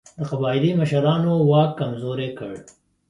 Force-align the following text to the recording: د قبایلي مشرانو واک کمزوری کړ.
د 0.17 0.19
قبایلي 0.31 0.71
مشرانو 0.81 1.33
واک 1.49 1.71
کمزوری 1.79 2.29
کړ. 2.37 2.51